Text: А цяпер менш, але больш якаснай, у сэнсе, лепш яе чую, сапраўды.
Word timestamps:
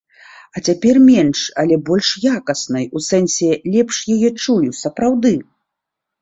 А 0.55 0.61
цяпер 0.69 0.95
менш, 1.09 1.41
але 1.63 1.77
больш 1.89 2.09
якаснай, 2.37 2.87
у 2.97 3.03
сэнсе, 3.09 3.51
лепш 3.77 4.01
яе 4.15 4.29
чую, 4.47 4.59
сапраўды. 4.81 5.35